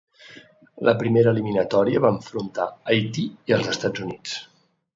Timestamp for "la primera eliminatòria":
0.87-2.01